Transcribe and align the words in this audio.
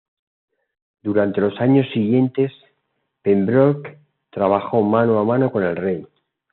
Durante 1.03 1.41
los 1.41 1.61
años 1.61 1.85
siguientes, 1.93 2.51
Pembroke 3.21 3.99
trabajó 4.31 4.81
mano 4.81 5.19
a 5.19 5.23
mano 5.23 5.51
con 5.51 5.61
el 5.61 5.75
rey. 5.75 6.07